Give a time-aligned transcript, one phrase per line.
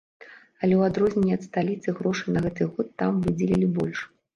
[0.61, 3.99] Але ў адрозненні ад сталіцы грошай на гэты год там выдзелілі больш.